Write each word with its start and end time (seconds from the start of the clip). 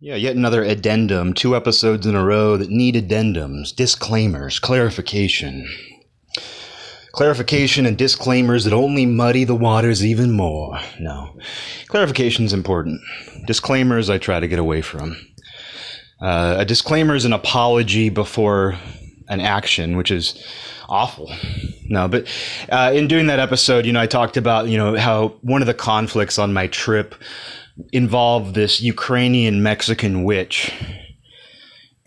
Yeah, 0.00 0.16
yet 0.16 0.36
another 0.36 0.62
addendum, 0.62 1.34
two 1.34 1.56
episodes 1.56 2.04
in 2.04 2.14
a 2.14 2.24
row 2.24 2.56
that 2.56 2.68
need 2.68 2.94
addendums, 2.94 3.74
disclaimers, 3.74 4.58
clarification. 4.58 5.66
Clarification 7.12 7.86
and 7.86 7.96
disclaimers 7.96 8.64
that 8.64 8.72
only 8.72 9.06
muddy 9.06 9.44
the 9.44 9.54
waters 9.54 10.04
even 10.04 10.32
more. 10.32 10.80
No. 10.98 11.38
Clarification 11.86 12.44
is 12.44 12.52
important. 12.52 13.00
Disclaimers 13.46 14.10
I 14.10 14.18
try 14.18 14.40
to 14.40 14.48
get 14.48 14.58
away 14.58 14.82
from. 14.82 15.16
Uh, 16.20 16.56
a 16.58 16.64
disclaimer 16.64 17.14
is 17.14 17.24
an 17.24 17.32
apology 17.32 18.08
before 18.08 18.76
an 19.28 19.40
action, 19.40 19.96
which 19.96 20.10
is 20.10 20.44
awful. 20.88 21.30
No, 21.88 22.08
but 22.08 22.26
uh, 22.68 22.92
in 22.94 23.06
doing 23.06 23.28
that 23.28 23.38
episode, 23.38 23.86
you 23.86 23.92
know, 23.92 24.00
I 24.00 24.06
talked 24.06 24.36
about, 24.36 24.68
you 24.68 24.76
know, 24.76 24.96
how 24.98 25.28
one 25.42 25.62
of 25.62 25.66
the 25.66 25.74
conflicts 25.74 26.38
on 26.38 26.52
my 26.52 26.66
trip 26.66 27.14
involved 27.92 28.54
this 28.54 28.80
Ukrainian 28.80 29.62
Mexican 29.62 30.24
witch. 30.24 30.72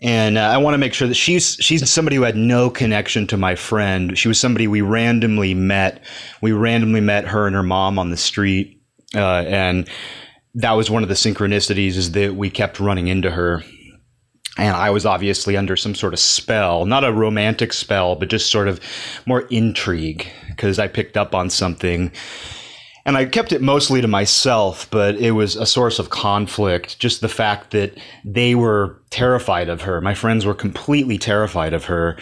And 0.00 0.38
uh, 0.38 0.42
I 0.42 0.58
want 0.58 0.74
to 0.74 0.78
make 0.78 0.94
sure 0.94 1.08
that 1.08 1.14
she's 1.14 1.56
she's 1.60 1.88
somebody 1.90 2.16
who 2.16 2.22
had 2.22 2.36
no 2.36 2.70
connection 2.70 3.26
to 3.28 3.36
my 3.36 3.56
friend. 3.56 4.16
She 4.16 4.28
was 4.28 4.38
somebody 4.38 4.68
we 4.68 4.80
randomly 4.80 5.54
met. 5.54 6.04
We 6.40 6.52
randomly 6.52 7.00
met 7.00 7.26
her 7.26 7.46
and 7.46 7.56
her 7.56 7.64
mom 7.64 7.98
on 7.98 8.10
the 8.10 8.16
street, 8.16 8.80
uh, 9.14 9.44
and 9.46 9.88
that 10.54 10.72
was 10.72 10.88
one 10.88 11.02
of 11.02 11.08
the 11.08 11.16
synchronicities 11.16 11.96
is 11.96 12.12
that 12.12 12.36
we 12.36 12.48
kept 12.48 12.78
running 12.78 13.08
into 13.08 13.30
her 13.30 13.64
and 14.58 14.74
I 14.74 14.90
was 14.90 15.06
obviously 15.06 15.56
under 15.56 15.76
some 15.76 15.94
sort 15.94 16.12
of 16.12 16.18
spell, 16.18 16.84
not 16.84 17.04
a 17.04 17.12
romantic 17.12 17.72
spell, 17.72 18.16
but 18.16 18.28
just 18.28 18.50
sort 18.50 18.66
of 18.66 18.80
more 19.24 19.42
intrigue 19.50 20.26
because 20.48 20.80
I 20.80 20.88
picked 20.88 21.16
up 21.16 21.34
on 21.34 21.48
something. 21.48 22.10
And 23.08 23.16
I 23.16 23.24
kept 23.24 23.52
it 23.52 23.62
mostly 23.62 24.02
to 24.02 24.06
myself, 24.06 24.86
but 24.90 25.14
it 25.14 25.30
was 25.30 25.56
a 25.56 25.64
source 25.64 25.98
of 25.98 26.10
conflict. 26.10 26.98
Just 26.98 27.22
the 27.22 27.28
fact 27.28 27.70
that 27.70 27.96
they 28.22 28.54
were 28.54 29.00
terrified 29.08 29.70
of 29.70 29.80
her. 29.80 30.02
My 30.02 30.12
friends 30.12 30.44
were 30.44 30.52
completely 30.52 31.16
terrified 31.16 31.72
of 31.72 31.86
her. 31.86 32.18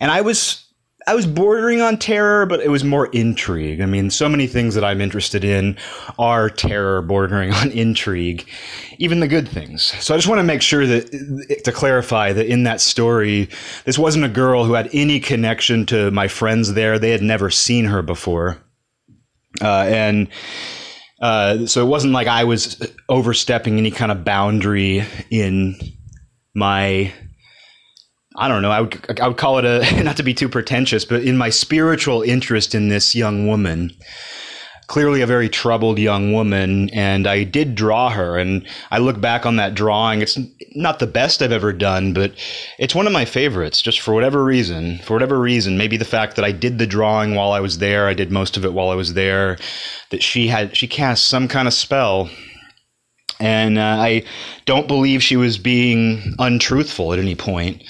And 0.00 0.10
I 0.10 0.22
was 0.22 0.64
I 1.06 1.14
was 1.14 1.26
bordering 1.26 1.82
on 1.82 1.98
terror, 1.98 2.46
but 2.46 2.60
it 2.60 2.70
was 2.70 2.84
more 2.84 3.08
intrigue. 3.08 3.82
I 3.82 3.86
mean, 3.86 4.08
so 4.08 4.30
many 4.30 4.46
things 4.46 4.74
that 4.76 4.84
I'm 4.84 5.02
interested 5.02 5.44
in 5.44 5.76
are 6.18 6.48
terror 6.48 7.02
bordering 7.02 7.52
on 7.60 7.70
intrigue, 7.72 8.48
even 8.96 9.20
the 9.20 9.28
good 9.28 9.46
things. 9.46 9.82
So 10.02 10.14
I 10.14 10.16
just 10.16 10.28
want 10.28 10.38
to 10.38 10.44
make 10.44 10.62
sure 10.62 10.86
that, 10.86 11.64
to 11.64 11.72
clarify 11.72 12.32
that 12.32 12.46
in 12.46 12.62
that 12.62 12.80
story, 12.80 13.50
this 13.84 13.98
wasn't 13.98 14.24
a 14.24 14.28
girl 14.28 14.64
who 14.64 14.72
had 14.72 14.88
any 14.94 15.20
connection 15.20 15.84
to 15.86 16.10
my 16.12 16.28
friends 16.28 16.72
there. 16.72 16.98
They 16.98 17.10
had 17.10 17.22
never 17.22 17.50
seen 17.50 17.84
her 17.84 18.00
before. 18.00 18.56
Uh, 19.60 19.84
and, 19.88 20.28
uh, 21.20 21.66
so 21.66 21.84
it 21.84 21.88
wasn't 21.88 22.12
like 22.12 22.28
I 22.28 22.44
was 22.44 22.80
overstepping 23.08 23.78
any 23.78 23.90
kind 23.90 24.10
of 24.10 24.24
boundary 24.24 25.04
in 25.30 25.76
my 26.54 27.12
I 28.36 28.48
don't 28.48 28.62
know. 28.62 28.70
I 28.70 28.80
would 28.80 29.20
I 29.20 29.28
would 29.28 29.36
call 29.36 29.58
it 29.58 29.64
a 29.64 30.02
not 30.02 30.16
to 30.16 30.22
be 30.22 30.34
too 30.34 30.48
pretentious, 30.48 31.04
but 31.04 31.22
in 31.22 31.36
my 31.36 31.50
spiritual 31.50 32.22
interest 32.22 32.74
in 32.74 32.88
this 32.88 33.14
young 33.14 33.46
woman, 33.46 33.90
clearly 34.90 35.20
a 35.20 35.26
very 35.26 35.48
troubled 35.48 36.00
young 36.00 36.32
woman, 36.32 36.90
and 36.90 37.28
I 37.28 37.44
did 37.44 37.76
draw 37.76 38.10
her. 38.10 38.36
And 38.36 38.66
I 38.90 38.98
look 38.98 39.20
back 39.20 39.46
on 39.46 39.54
that 39.54 39.72
drawing. 39.72 40.20
It's 40.20 40.36
not 40.74 40.98
the 40.98 41.06
best 41.06 41.40
I've 41.40 41.52
ever 41.52 41.72
done, 41.72 42.12
but 42.12 42.32
it's 42.76 42.92
one 42.92 43.06
of 43.06 43.12
my 43.12 43.24
favorites. 43.24 43.82
Just 43.82 44.00
for 44.00 44.12
whatever 44.12 44.44
reason, 44.44 44.98
for 44.98 45.12
whatever 45.12 45.38
reason, 45.38 45.78
maybe 45.78 45.96
the 45.96 46.04
fact 46.04 46.34
that 46.34 46.44
I 46.44 46.50
did 46.50 46.80
the 46.80 46.88
drawing 46.88 47.36
while 47.36 47.52
I 47.52 47.60
was 47.60 47.78
there, 47.78 48.08
I 48.08 48.14
did 48.14 48.32
most 48.32 48.56
of 48.56 48.64
it 48.64 48.72
while 48.72 48.88
I 48.90 48.96
was 48.96 49.14
there. 49.14 49.58
That 50.10 50.24
she 50.24 50.48
had 50.48 50.76
she 50.76 50.88
cast 50.88 51.28
some 51.28 51.46
kind 51.46 51.68
of 51.68 51.74
spell 51.74 52.28
and 53.38 53.78
uh, 53.78 53.96
I 54.00 54.24
don't 54.66 54.88
believe 54.88 55.22
she 55.22 55.36
was 55.36 55.56
being 55.56 56.34
untruthful 56.40 57.12
at 57.12 57.20
any 57.20 57.36
point. 57.36 57.84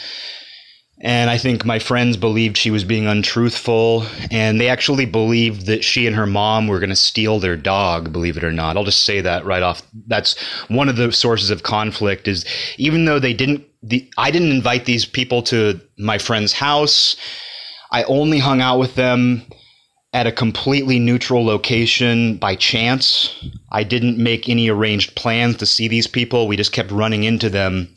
And 1.02 1.30
I 1.30 1.38
think 1.38 1.64
my 1.64 1.78
friends 1.78 2.18
believed 2.18 2.58
she 2.58 2.70
was 2.70 2.84
being 2.84 3.06
untruthful, 3.06 4.04
and 4.30 4.60
they 4.60 4.68
actually 4.68 5.06
believed 5.06 5.64
that 5.64 5.82
she 5.82 6.06
and 6.06 6.14
her 6.14 6.26
mom 6.26 6.68
were 6.68 6.78
going 6.78 6.90
to 6.90 6.96
steal 6.96 7.38
their 7.38 7.56
dog, 7.56 8.12
believe 8.12 8.36
it 8.36 8.44
or 8.44 8.52
not. 8.52 8.76
I'll 8.76 8.84
just 8.84 9.04
say 9.04 9.22
that 9.22 9.46
right 9.46 9.62
off. 9.62 9.82
That's 10.06 10.38
one 10.68 10.90
of 10.90 10.96
the 10.96 11.10
sources 11.10 11.50
of 11.50 11.62
conflict 11.62 12.28
is 12.28 12.44
even 12.76 13.06
though 13.06 13.18
they 13.18 13.32
didn't, 13.32 13.64
the, 13.82 14.10
I 14.18 14.30
didn't 14.30 14.50
invite 14.50 14.84
these 14.84 15.06
people 15.06 15.42
to 15.44 15.80
my 15.96 16.18
friend's 16.18 16.52
house. 16.52 17.16
I 17.90 18.02
only 18.02 18.38
hung 18.38 18.60
out 18.60 18.78
with 18.78 18.94
them 18.94 19.42
at 20.12 20.26
a 20.26 20.32
completely 20.32 20.98
neutral 20.98 21.44
location 21.44 22.36
by 22.36 22.56
chance. 22.56 23.34
I 23.72 23.84
didn't 23.84 24.18
make 24.18 24.50
any 24.50 24.68
arranged 24.68 25.14
plans 25.14 25.56
to 25.58 25.66
see 25.66 25.88
these 25.88 26.06
people. 26.06 26.46
We 26.46 26.56
just 26.56 26.72
kept 26.72 26.90
running 26.90 27.24
into 27.24 27.48
them. 27.48 27.88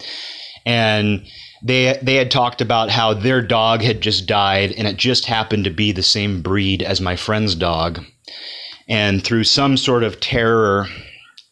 And 0.66 1.26
they 1.64 1.98
they 2.02 2.16
had 2.16 2.30
talked 2.30 2.62
about 2.62 2.90
how 2.90 3.14
their 3.14 3.42
dog 3.42 3.82
had 3.82 4.02
just 4.02 4.28
died 4.28 4.74
and 4.74 4.88
it 4.88 4.98
just 4.98 5.26
happened 5.26 5.64
to 5.64 5.72
be 5.72 5.92
the 5.92 6.04
same 6.04 6.42
breed 6.42 6.84
as 6.84 7.00
my 7.00 7.16
friend's 7.16 7.56
dog. 7.56 8.04
And 8.88 9.24
through 9.24 9.46
some 9.46 9.78
sort 9.78 10.04
of 10.04 10.20
terror 10.20 10.88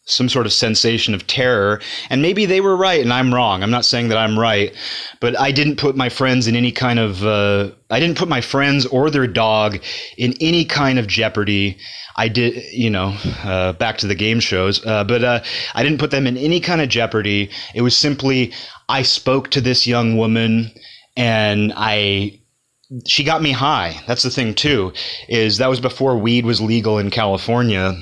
some 0.04 0.28
sort 0.28 0.46
of 0.46 0.52
sensation 0.52 1.14
of 1.14 1.26
terror 1.26 1.80
and 2.10 2.22
maybe 2.22 2.44
they 2.44 2.60
were 2.60 2.76
right 2.76 3.00
and 3.00 3.12
i'm 3.12 3.32
wrong 3.32 3.62
i'm 3.62 3.70
not 3.70 3.84
saying 3.84 4.08
that 4.08 4.18
i'm 4.18 4.38
right 4.38 4.74
but 5.20 5.38
i 5.38 5.52
didn't 5.52 5.76
put 5.76 5.96
my 5.96 6.08
friends 6.08 6.48
in 6.48 6.56
any 6.56 6.72
kind 6.72 6.98
of 6.98 7.24
uh, 7.24 7.70
i 7.90 8.00
didn't 8.00 8.18
put 8.18 8.28
my 8.28 8.40
friends 8.40 8.84
or 8.86 9.10
their 9.10 9.26
dog 9.26 9.78
in 10.16 10.34
any 10.40 10.64
kind 10.64 10.98
of 10.98 11.06
jeopardy 11.06 11.78
I 12.16 12.28
did, 12.28 12.62
you 12.72 12.90
know, 12.90 13.16
uh, 13.42 13.72
back 13.72 13.98
to 13.98 14.06
the 14.06 14.14
game 14.14 14.38
shows, 14.40 14.84
uh, 14.84 15.04
but 15.04 15.24
uh, 15.24 15.42
I 15.74 15.82
didn't 15.82 15.98
put 15.98 16.10
them 16.10 16.26
in 16.26 16.36
any 16.36 16.60
kind 16.60 16.80
of 16.80 16.90
jeopardy. 16.90 17.50
It 17.74 17.82
was 17.82 17.96
simply 17.96 18.52
I 18.88 19.02
spoke 19.02 19.50
to 19.52 19.60
this 19.60 19.86
young 19.86 20.16
woman 20.18 20.70
and 21.16 21.72
I 21.74 22.40
she 23.06 23.24
got 23.24 23.40
me 23.40 23.52
high. 23.52 24.02
That's 24.06 24.22
the 24.22 24.30
thing 24.30 24.54
too, 24.54 24.92
is 25.28 25.58
that 25.58 25.70
was 25.70 25.80
before 25.80 26.18
weed 26.18 26.44
was 26.44 26.60
legal 26.60 26.98
in 26.98 27.10
California. 27.10 27.94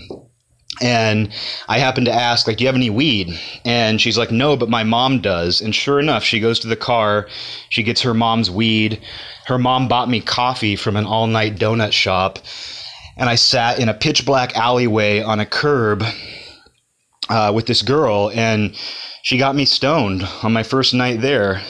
And 0.81 1.31
I 1.69 1.79
happened 1.79 2.07
to 2.07 2.13
ask, 2.13 2.47
like, 2.47 2.57
do 2.57 2.65
you 2.65 2.69
have 2.69 2.75
any 2.77 2.91
weed? 2.91 3.39
And 3.65 4.01
she's 4.01 4.17
like, 4.17 4.31
no, 4.31 4.57
but 4.57 4.71
my 4.71 4.83
mom 4.83 5.21
does. 5.21 5.61
And 5.61 5.75
sure 5.75 6.01
enough, 6.01 6.25
she 6.25 6.41
goes 6.41 6.59
to 6.61 6.69
the 6.69 6.77
car, 6.77 7.29
she 7.69 7.83
gets 7.83 8.01
her 8.03 8.15
mom's 8.15 8.51
weed. 8.51 9.01
Her 9.47 9.59
mom 9.59 9.89
bought 9.89 10.09
me 10.09 10.21
coffee 10.21 10.77
from 10.77 10.97
an 10.97 11.05
all 11.05 11.27
night 11.27 11.57
donut 11.57 11.93
shop. 11.93 12.39
And 13.17 13.29
I 13.29 13.35
sat 13.35 13.79
in 13.79 13.89
a 13.89 13.95
pitch 13.95 14.25
black 14.25 14.57
alleyway 14.57 15.21
on 15.21 15.41
a 15.41 15.47
curb 15.47 16.03
uh, 17.29 17.53
with 17.55 17.67
this 17.67 17.83
girl. 17.83 18.31
And 18.35 18.75
she 19.23 19.37
got 19.37 19.55
me 19.55 19.67
stoned 19.67 20.23
on 20.43 20.53
my 20.53 20.63
first 20.63 20.95
night 20.95 21.21
there. 21.21 21.61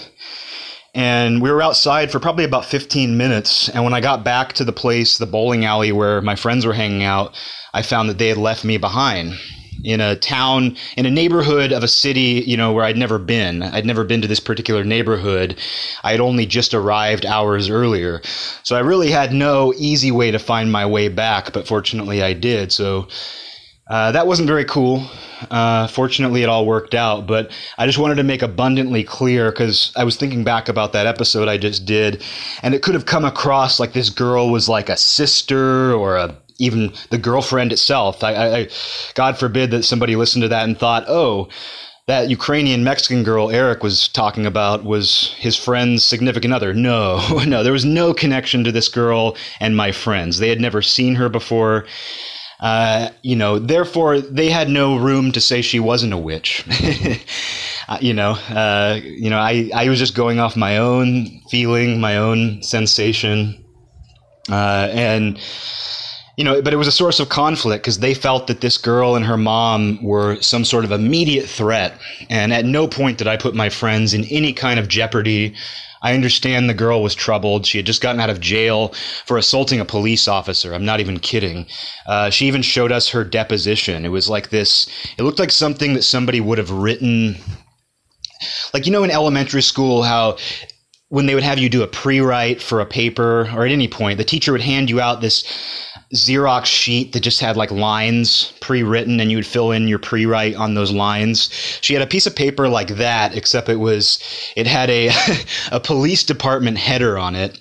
And 0.95 1.41
we 1.41 1.51
were 1.51 1.62
outside 1.62 2.11
for 2.11 2.19
probably 2.19 2.45
about 2.45 2.65
15 2.65 3.17
minutes. 3.17 3.69
And 3.69 3.84
when 3.84 3.95
I 3.95 4.01
got 4.01 4.25
back 4.25 4.55
to 4.55 4.65
the 4.65 4.73
place, 4.73 5.19
the 5.19 5.27
bowling 5.27 5.65
alley 5.65 5.93
where 5.93 6.21
my 6.21 6.34
friends 6.34 6.67
were 6.67 6.73
hanging 6.73 7.05
out, 7.05 7.37
I 7.73 7.83
found 7.83 8.09
that 8.09 8.19
they 8.19 8.28
had 8.28 8.39
left 8.39 8.65
me 8.65 8.77
behind 8.77 9.34
in 9.84 10.01
a 10.01 10.17
town, 10.17 10.77
in 10.97 11.06
a 11.06 11.11
neighborhood 11.11 11.73
of 11.73 11.83
a 11.83 11.89
city, 11.89 12.43
you 12.47 12.56
know, 12.56 12.73
where 12.73 12.84
I'd 12.84 12.97
never 12.97 13.19
been. 13.19 13.62
I'd 13.62 13.87
never 13.87 14.05
been 14.05 14.21
to 14.23 14.28
this 14.28 14.41
particular 14.41 14.84
neighborhood. 14.84 15.59
I 16.03 16.12
had 16.12 16.21
only 16.21 16.47
just 16.47 16.75
arrived 16.75 17.25
hours 17.25 17.71
earlier. 17.71 18.21
So 18.62 18.77
I 18.77 18.81
really 18.81 19.11
had 19.11 19.33
no 19.33 19.72
easy 19.77 20.11
way 20.11 20.31
to 20.31 20.39
find 20.39 20.71
my 20.71 20.87
way 20.87 21.09
back, 21.09 21.53
but 21.53 21.67
fortunately 21.67 22.22
I 22.22 22.33
did. 22.33 22.72
So 22.72 23.09
uh, 23.91 24.12
that 24.12 24.27
wasn't 24.27 24.47
very 24.47 24.65
cool. 24.65 25.05
Uh, 25.51 25.89
fortunately, 25.89 26.43
it 26.43 26.49
all 26.49 26.65
worked 26.65 26.95
out, 26.95 27.27
but 27.27 27.51
I 27.77 27.87
just 27.87 27.99
wanted 27.99 28.15
to 28.17 28.23
make 28.23 28.41
abundantly 28.41 29.03
clear 29.03 29.51
because 29.51 29.93
I 29.97 30.05
was 30.05 30.17
thinking 30.17 30.45
back 30.45 30.69
about 30.69 30.93
that 30.93 31.06
episode 31.06 31.49
I 31.49 31.59
just 31.59 31.87
did, 31.87 32.23
and 32.62 32.73
it 32.73 32.83
could 32.83 32.95
have 32.95 33.06
come 33.06 33.25
across 33.25 33.81
like 33.81 33.93
this 33.93 34.09
girl 34.09 34.51
was 34.51 34.69
like 34.69 34.89
a 34.89 34.97
sister 34.97 35.93
or 35.93 36.17
a 36.17 36.37
even 36.59 36.93
the 37.09 37.19
girlfriend 37.19 37.73
itself. 37.73 38.23
I, 38.23 38.34
I, 38.34 38.69
God 39.15 39.39
forbid 39.39 39.71
that 39.73 39.83
somebody 39.83 40.15
listened 40.15 40.43
to 40.43 40.49
that 40.49 40.65
and 40.65 40.78
thought, 40.78 41.05
oh, 41.09 41.49
that 42.07 42.28
Ukrainian 42.28 42.84
Mexican 42.84 43.22
girl 43.22 43.51
Eric 43.51 43.83
was 43.83 44.09
talking 44.09 44.45
about 44.47 44.84
was 44.84 45.34
his 45.39 45.57
friend's 45.57 46.04
significant 46.04 46.53
other. 46.53 46.75
No, 46.75 47.41
no, 47.47 47.63
there 47.65 47.72
was 47.72 47.84
no 47.84 48.15
connection 48.15 48.63
to 48.65 48.72
this 48.72 48.89
girl 48.89 49.37
and 49.59 49.77
my 49.77 49.91
friends. 49.91 50.39
They 50.39 50.48
had 50.48 50.60
never 50.60 50.83
seen 50.83 51.16
her 51.16 51.28
before. 51.28 51.87
Uh, 52.60 53.09
you 53.22 53.34
know, 53.34 53.59
therefore 53.59 54.21
they 54.21 54.51
had 54.51 54.68
no 54.68 54.97
room 54.97 55.33
to 55.33 55.41
say 55.41 55.62
she 55.62 55.80
wasn't 55.80 56.12
a 56.12 56.18
witch. 56.18 56.65
uh, 57.89 57.98
you 58.01 58.12
know, 58.12 58.33
uh, 58.51 59.01
you 59.03 59.30
know, 59.30 59.39
I, 59.39 59.71
I 59.74 59.89
was 59.89 59.98
just 59.98 60.15
going 60.15 60.39
off 60.39 60.57
my 60.57 60.77
own 60.77 61.41
feeling, 61.51 62.01
my 62.01 62.18
own 62.18 62.62
sensation, 62.62 63.65
uh, 64.51 64.89
and 64.92 65.41
you 66.36 66.45
know, 66.45 66.60
but 66.60 66.72
it 66.72 66.77
was 66.77 66.86
a 66.86 66.92
source 66.92 67.18
of 67.18 67.28
conflict 67.30 67.83
because 67.84 67.98
they 67.98 68.15
felt 68.15 68.47
that 68.47 68.60
this 68.60 68.78
girl 68.78 69.16
and 69.16 69.24
her 69.24 69.36
mom 69.36 70.03
were 70.03 70.41
some 70.41 70.65
sort 70.65 70.84
of 70.84 70.92
immediate 70.92 71.47
threat, 71.47 71.98
and 72.28 72.53
at 72.53 72.66
no 72.66 72.86
point 72.86 73.18
did 73.18 73.27
I 73.27 73.39
put 73.39 73.54
my 73.54 73.71
friends 73.71 74.13
in 74.13 74.24
any 74.24 74.53
kind 74.53 74.78
of 74.78 74.89
jeopardy 74.89 75.54
I 76.03 76.15
understand 76.15 76.69
the 76.69 76.75
girl 76.75 77.03
was 77.03 77.15
troubled. 77.15 77.67
She 77.67 77.79
had 77.79 77.87
just 77.87 78.03
gotten 78.03 78.21
out 78.21 78.31
of 78.31 78.41
jail 78.41 78.95
for 79.27 79.37
assaulting 79.37 79.81
a 79.81 79.85
police 79.85 80.29
officer. 80.29 80.73
I'm 80.73 80.85
not 80.85 81.01
even 81.01 81.19
kidding. 81.19 81.67
Uh, 82.07 82.31
she 82.31 82.47
even 82.47 82.63
showed 82.63 82.93
us 82.93 83.09
her 83.11 83.25
deposition. 83.25 84.05
It 84.05 84.09
was 84.09 84.29
like 84.29 84.51
this, 84.51 84.87
it 85.19 85.23
looked 85.23 85.39
like 85.39 85.51
something 85.51 85.95
that 85.95 86.03
somebody 86.03 86.41
would 86.41 86.59
have 86.59 86.71
written 86.71 87.37
like 88.73 88.87
you 88.87 88.93
know 88.93 89.05
in 89.05 89.11
elementary 89.11 89.63
school 89.63 90.03
how 90.03 90.37
when 91.09 91.27
they 91.27 91.35
would 91.35 91.45
have 91.45 91.59
you 91.59 91.69
do 91.69 91.83
a 91.83 91.89
pre-write 91.89 92.63
for 92.63 92.81
a 92.81 92.87
paper 92.87 93.51
or 93.53 93.67
at 93.67 93.73
any 93.73 93.89
point, 93.89 94.17
the 94.17 94.25
teacher 94.25 94.53
would 94.53 94.61
hand 94.61 94.89
you 94.89 95.01
out 95.01 95.21
this 95.21 95.45
Xerox 96.15 96.66
sheet 96.66 97.12
that 97.12 97.21
just 97.21 97.41
had 97.41 97.57
like 97.57 97.71
lines 97.71 98.53
pre-written 98.60 99.21
and 99.21 99.30
you 99.30 99.36
would 99.36 99.47
fill 99.47 99.71
in 99.71 99.86
your 99.86 100.01
pre-write 100.01 100.57
on 100.57 100.74
those 100.74 100.91
lines. 100.91 101.51
She 101.83 101.95
had 101.95 102.03
a 102.03 102.07
piece 102.07 102.27
of 102.27 102.34
paper 102.34 102.68
like 102.68 102.89
that, 102.97 103.36
except 103.36 103.68
it 103.68 103.77
was 103.77 104.18
it 104.57 104.66
had 104.66 104.91
a 104.91 105.10
a 105.72 105.78
police 105.78 106.24
department 106.24 106.78
header 106.78 107.16
on 107.16 107.36
it, 107.36 107.57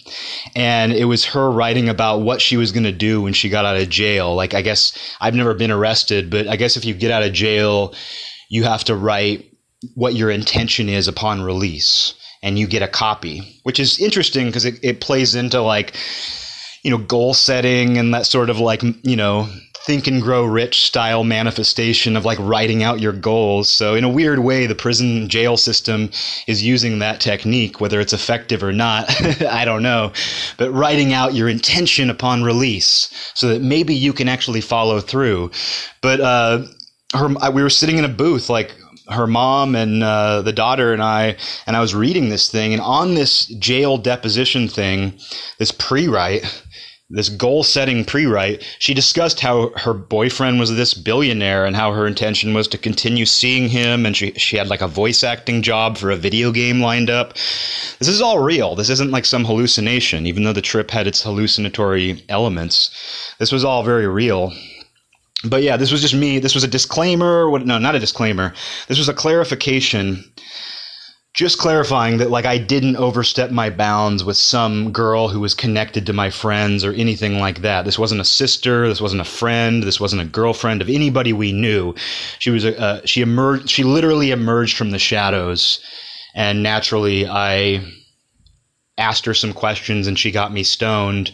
and 0.56 0.92
it 0.92 1.06
was 1.06 1.26
her 1.26 1.52
writing 1.52 1.90
about 1.90 2.22
what 2.22 2.42
she 2.42 2.58
was 2.58 2.72
gonna 2.72 2.92
do 2.92 3.22
when 3.22 3.34
she 3.34 3.50
got 3.50 3.66
out 3.66 3.78
of 3.78 3.88
jail. 3.88 4.34
Like 4.34 4.56
I 4.56 4.64
guess 4.64 4.94
I've 5.22 5.36
never 5.36 5.54
been 5.54 5.72
arrested, 5.72 6.32
but 6.32 6.48
I 6.48 6.56
guess 6.56 6.76
if 6.76 6.86
you 6.86 6.96
get 6.96 7.12
out 7.12 7.24
of 7.24 7.34
jail, 7.34 7.94
you 8.50 8.64
have 8.64 8.84
to 8.86 8.96
write 8.96 9.46
what 9.94 10.16
your 10.16 10.32
intention 10.32 10.90
is 10.90 11.08
upon 11.08 11.44
release 11.44 12.16
and 12.42 12.58
you 12.58 12.68
get 12.68 12.82
a 12.82 12.88
copy, 12.88 13.60
which 13.64 13.80
is 13.80 14.00
interesting 14.00 14.48
because 14.48 14.66
it, 14.66 14.80
it 14.84 15.02
plays 15.02 15.36
into 15.36 15.62
like 15.62 15.94
you 16.84 16.92
know, 16.92 16.98
goal 16.98 17.34
setting 17.34 17.98
and 17.98 18.14
that 18.14 18.26
sort 18.26 18.50
of 18.50 18.60
like, 18.60 18.82
you 19.04 19.16
know, 19.16 19.48
think 19.86 20.08
and 20.08 20.22
grow 20.22 20.46
rich 20.46 20.84
style 20.84 21.24
manifestation 21.24 22.16
of 22.16 22.26
like 22.26 22.38
writing 22.40 22.84
out 22.84 23.00
your 23.00 23.14
goals. 23.14 23.70
So 23.70 23.96
in 23.96 24.04
a 24.04 24.10
weird 24.10 24.40
way, 24.40 24.68
the 24.68 24.76
prison 24.76 25.28
jail 25.30 25.58
system 25.58 26.12
is 26.48 26.64
using 26.64 27.00
that 27.00 27.20
technique, 27.22 27.80
whether 27.80 28.00
it's 28.00 28.14
effective 28.14 28.62
or 28.62 28.72
not, 28.72 29.10
I 29.42 29.66
don't 29.66 29.82
know. 29.82 30.12
But 30.58 30.72
writing 30.72 31.14
out 31.14 31.34
your 31.34 31.50
intention 31.50 32.10
upon 32.10 32.44
release 32.44 33.10
so 33.34 33.48
that 33.48 33.62
maybe 33.62 33.96
you 33.96 34.14
can 34.14 34.28
actually 34.28 34.62
follow 34.62 35.00
through. 35.00 35.52
But 36.02 36.20
uh, 36.20 36.66
her, 37.14 37.28
we 37.52 37.64
were 37.64 37.70
sitting 37.70 37.98
in 37.98 38.06
a 38.06 38.10
booth 38.10 38.50
like 38.50 38.76
her 39.10 39.28
mom 39.28 39.76
and 39.76 40.04
uh, 40.04 40.42
the 40.42 40.54
daughter 40.54 40.94
and 40.94 41.02
I, 41.02 41.36
and 41.66 41.76
I 41.76 41.82
was 41.82 41.96
reading 41.96 42.30
this 42.30 42.50
thing, 42.50 42.74
and 42.74 42.82
on 42.82 43.16
this 43.16 43.46
jail 43.46 43.98
deposition 43.98 44.68
thing, 44.68 45.20
this 45.58 45.72
pre-write, 45.72 46.64
this 47.12 47.30
goal 47.30 47.64
setting 47.64 48.06
pre-write 48.06 48.64
she 48.78 48.94
discussed 48.94 49.40
how 49.40 49.72
her 49.78 49.94
boyfriend 49.94 50.60
was 50.60 50.76
this 50.76 50.94
billionaire 50.94 51.66
and 51.66 51.76
how 51.76 51.92
her 51.92 52.06
intention 52.06 52.54
was 52.54 52.68
to 52.68 52.78
continue 52.78 53.26
seeing 53.26 53.68
him 53.68 54.06
and 54.06 54.16
she, 54.16 54.32
she 54.34 54.58
had 54.58 54.68
like 54.68 54.82
a 54.82 54.88
voice 54.88 55.24
acting 55.24 55.64
job 55.64 55.98
for 55.98 56.12
a 56.12 56.16
video 56.16 56.52
game 56.52 56.80
lined 56.80 57.10
up. 57.10 57.34
This 57.98 58.08
is 58.08 58.22
all 58.22 58.40
real. 58.40 58.76
This 58.76 58.90
isn't 58.90 59.12
like 59.12 59.26
some 59.26 59.46
hallucination 59.46 60.28
even 60.28 60.44
though 60.44 60.54
the 60.54 60.62
trip 60.62 60.92
had 60.92 61.08
its 61.08 61.24
hallucinatory 61.24 62.24
elements. 62.30 62.92
This 63.40 63.52
was 63.52 63.66
all 63.66 63.84
very 63.84 64.08
real 64.08 64.54
but 65.44 65.64
yeah 65.64 65.78
this 65.78 65.92
was 65.92 66.02
just 66.02 66.16
me. 66.16 66.40
This 66.40 66.56
was 66.56 66.64
a 66.64 66.68
disclaimer. 66.68 67.50
What 67.50 67.66
no 67.66 67.78
not 67.78 67.96
a 67.96 68.00
disclaimer. 68.00 68.54
This 68.88 68.98
was 68.98 69.10
a 69.10 69.14
clarification. 69.14 70.24
Just 71.34 71.60
clarifying 71.60 72.18
that 72.18 72.32
like 72.32 72.46
I 72.46 72.58
didn't 72.58 72.98
overstep 72.98 73.52
my 73.52 73.70
bounds 73.70 74.24
with 74.24 74.36
some 74.36 74.92
girl 74.92 75.30
who 75.30 75.40
was 75.40 75.54
connected 75.54 76.06
to 76.06 76.14
my 76.14 76.30
friends 76.30 76.84
or 76.84 76.92
anything 76.94 77.40
like 77.40 77.62
that. 77.62 77.86
This 77.86 78.00
wasn't 78.00 78.22
a 78.22 78.26
sister, 78.26 78.90
this 78.90 79.00
wasn't 79.00 79.22
a 79.22 79.26
friend, 79.26 79.84
this 79.84 80.00
wasn't 80.00 80.24
a 80.24 80.26
girlfriend 80.26 80.82
of 80.82 80.90
anybody 80.90 81.32
we 81.32 81.52
knew. 81.52 81.94
She 82.40 82.50
was 82.50 82.66
a 82.66 82.78
uh, 82.80 83.02
she 83.06 83.22
emerged 83.22 83.70
she 83.70 83.84
literally 83.84 84.32
emerged 84.32 84.76
from 84.76 84.92
the 84.92 85.00
shadows. 85.00 85.80
And 86.36 86.62
naturally 86.64 87.28
I 87.28 87.84
asked 88.98 89.26
her 89.26 89.34
some 89.34 89.54
questions 89.54 90.08
and 90.08 90.20
she 90.20 90.32
got 90.32 90.52
me 90.52 90.64
stoned. 90.64 91.32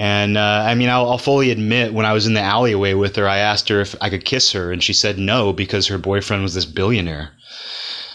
And 0.00 0.38
uh, 0.38 0.64
I 0.66 0.74
mean, 0.76 0.88
I'll, 0.88 1.10
I'll, 1.10 1.18
fully 1.18 1.50
admit, 1.50 1.92
when 1.92 2.06
I 2.06 2.14
was 2.14 2.26
in 2.26 2.32
the 2.32 2.40
alleyway 2.40 2.94
with 2.94 3.16
her, 3.16 3.28
I 3.28 3.36
asked 3.36 3.68
her 3.68 3.82
if 3.82 3.94
I 4.00 4.08
could 4.08 4.24
kiss 4.24 4.50
her, 4.52 4.72
and 4.72 4.82
she 4.82 4.94
said 4.94 5.18
no 5.18 5.52
because 5.52 5.88
her 5.88 5.98
boyfriend 5.98 6.42
was 6.42 6.54
this 6.54 6.64
billionaire. 6.64 7.32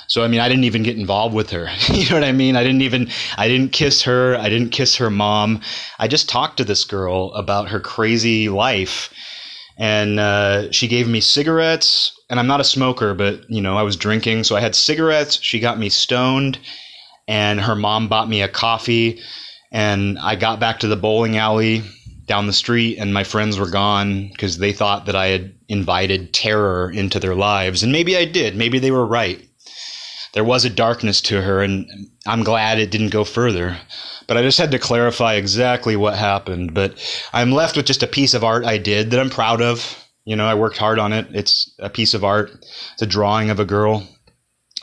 So 0.08 0.24
I 0.24 0.28
mean, 0.28 0.40
I 0.40 0.50
didn't 0.50 0.64
even 0.64 0.82
get 0.82 0.98
involved 0.98 1.36
with 1.36 1.52
her. 1.52 1.70
you 1.94 2.10
know 2.10 2.16
what 2.16 2.24
I 2.24 2.32
mean? 2.32 2.56
I 2.56 2.64
didn't 2.64 2.82
even 2.82 3.12
I 3.38 3.48
didn't 3.48 3.72
kiss 3.72 4.02
her. 4.02 4.36
I 4.36 4.50
didn't 4.50 4.70
kiss 4.70 4.96
her 4.96 5.12
mom. 5.12 5.62
I 6.00 6.08
just 6.08 6.28
talked 6.28 6.58
to 6.58 6.64
this 6.64 6.86
girl 6.86 7.32
about 7.36 7.70
her 7.70 7.80
crazy 7.80 8.50
life, 8.50 9.14
and 9.78 10.20
uh, 10.20 10.72
she 10.72 10.88
gave 10.88 11.08
me 11.08 11.22
cigarettes. 11.22 12.20
And 12.32 12.40
I'm 12.40 12.48
not 12.48 12.62
a 12.62 12.64
smoker, 12.64 13.14
but 13.14 13.48
you 13.48 13.62
know, 13.62 13.78
I 13.78 13.84
was 13.84 13.96
drinking, 13.96 14.46
so 14.46 14.56
I 14.56 14.60
had 14.60 14.74
cigarettes. 14.74 15.40
She 15.40 15.60
got 15.60 15.78
me 15.78 15.90
stoned, 15.90 16.58
and 17.28 17.62
her 17.62 17.76
mom 17.76 18.08
bought 18.08 18.28
me 18.28 18.42
a 18.42 18.48
coffee. 18.48 19.22
And 19.76 20.18
I 20.18 20.36
got 20.36 20.60
back 20.60 20.80
to 20.80 20.88
the 20.88 20.96
bowling 20.96 21.38
alley 21.38 21.84
down 22.26 22.48
the 22.48 22.54
street, 22.54 22.98
and 22.98 23.14
my 23.14 23.24
friends 23.24 23.60
were 23.60 23.70
gone 23.70 24.30
because 24.30 24.58
they 24.58 24.72
thought 24.72 25.06
that 25.06 25.16
I 25.16 25.28
had 25.28 25.54
invited 25.68 26.34
terror 26.34 26.90
into 26.90 27.20
their 27.20 27.36
lives. 27.36 27.84
And 27.84 27.92
maybe 27.92 28.18
I 28.18 28.26
did. 28.26 28.56
Maybe 28.56 28.80
they 28.80 28.92
were 28.92 29.06
right 29.06 29.46
there 30.36 30.44
was 30.44 30.66
a 30.66 30.70
darkness 30.70 31.22
to 31.22 31.42
her, 31.42 31.64
and 31.64 31.88
I'm 32.28 32.44
glad 32.44 32.78
it 32.78 32.92
didn't 32.92 33.10
go 33.10 33.24
further. 33.24 33.78
But 34.28 34.36
I 34.36 34.42
just 34.42 34.58
had 34.58 34.72
to 34.72 34.80
clarify 34.80 35.36
exactly 35.36 35.96
what 35.96 36.16
happened. 36.16 36.74
But 36.74 37.00
I'm 37.32 37.54
left 37.54 37.78
with 37.78 37.86
just 37.86 38.04
a 38.04 38.08
piece 38.08 38.34
of 38.34 38.44
art 38.44 38.66
I 38.66 38.78
did 38.78 39.12
that 39.12 39.20
I'm 39.20 39.30
proud 39.30 39.62
of. 39.62 40.04
You 40.26 40.36
know, 40.36 40.46
I 40.46 40.54
worked 40.54 40.78
hard 40.78 41.00
on 41.00 41.14
it. 41.14 41.28
It's 41.32 41.74
a 41.80 41.90
piece 41.90 42.14
of 42.14 42.26
art, 42.26 42.52
it's 42.52 43.02
a 43.02 43.08
drawing 43.08 43.50
of 43.50 43.62
a 43.62 43.66
girl. 43.66 44.06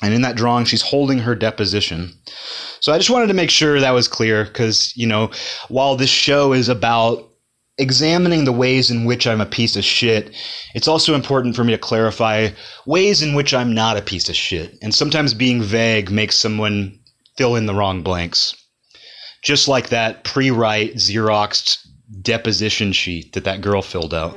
And 0.02 0.12
in 0.12 0.22
that 0.22 0.36
drawing, 0.36 0.64
she's 0.64 0.82
holding 0.82 1.20
her 1.20 1.34
deposition. 1.34 2.12
So 2.80 2.92
I 2.92 2.98
just 2.98 3.10
wanted 3.10 3.28
to 3.28 3.34
make 3.34 3.50
sure 3.50 3.78
that 3.78 3.92
was 3.92 4.08
clear 4.08 4.44
because, 4.44 4.92
you 4.96 5.06
know, 5.06 5.30
while 5.68 5.96
this 5.96 6.10
show 6.10 6.52
is 6.52 6.68
about 6.68 7.28
examining 7.78 8.44
the 8.44 8.52
ways 8.52 8.90
in 8.90 9.04
which 9.04 9.26
I'm 9.26 9.40
a 9.40 9.46
piece 9.46 9.76
of 9.76 9.84
shit, 9.84 10.34
it's 10.74 10.88
also 10.88 11.14
important 11.14 11.56
for 11.56 11.64
me 11.64 11.72
to 11.72 11.78
clarify 11.78 12.48
ways 12.86 13.22
in 13.22 13.34
which 13.34 13.54
I'm 13.54 13.72
not 13.72 13.96
a 13.96 14.02
piece 14.02 14.28
of 14.28 14.36
shit. 14.36 14.76
And 14.82 14.94
sometimes 14.94 15.32
being 15.32 15.62
vague 15.62 16.10
makes 16.10 16.36
someone 16.36 16.98
fill 17.36 17.56
in 17.56 17.66
the 17.66 17.74
wrong 17.74 18.02
blanks. 18.02 18.54
Just 19.42 19.68
like 19.68 19.88
that 19.88 20.24
pre 20.24 20.50
write 20.50 20.94
Xeroxed 20.94 21.86
deposition 22.20 22.92
sheet 22.92 23.32
that 23.32 23.44
that 23.44 23.60
girl 23.60 23.82
filled 23.82 24.14
out. 24.14 24.36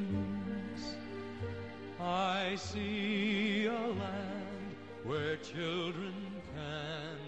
I 2.03 2.55
see 2.55 3.65
a 3.65 3.71
land 3.73 4.75
where 5.03 5.35
children 5.37 6.13
can. 6.55 7.20